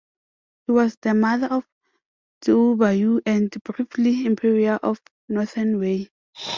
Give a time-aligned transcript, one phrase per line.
[0.65, 1.63] She was the mother of
[2.43, 6.09] Tuoba Yu and briefly Emperor of Northern Wei.